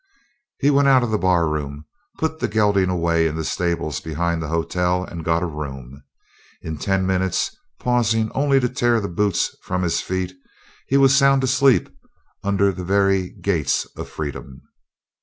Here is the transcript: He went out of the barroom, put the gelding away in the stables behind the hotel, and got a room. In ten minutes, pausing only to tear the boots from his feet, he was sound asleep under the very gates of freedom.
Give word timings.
He 0.59 0.71
went 0.71 0.87
out 0.87 1.03
of 1.03 1.11
the 1.11 1.19
barroom, 1.19 1.85
put 2.17 2.39
the 2.39 2.47
gelding 2.47 2.89
away 2.89 3.27
in 3.27 3.35
the 3.35 3.43
stables 3.45 3.99
behind 4.01 4.41
the 4.41 4.47
hotel, 4.47 5.03
and 5.03 5.23
got 5.23 5.43
a 5.43 5.45
room. 5.45 6.01
In 6.63 6.77
ten 6.77 7.05
minutes, 7.05 7.55
pausing 7.79 8.31
only 8.31 8.59
to 8.59 8.67
tear 8.69 8.99
the 8.99 9.07
boots 9.07 9.55
from 9.61 9.83
his 9.83 10.01
feet, 10.01 10.33
he 10.87 10.97
was 10.97 11.15
sound 11.15 11.43
asleep 11.43 11.87
under 12.43 12.71
the 12.71 12.83
very 12.83 13.29
gates 13.29 13.85
of 13.95 14.09
freedom. 14.09 14.63